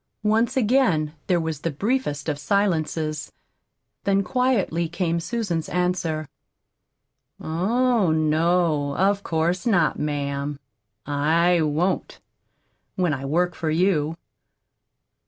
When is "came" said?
4.89-5.19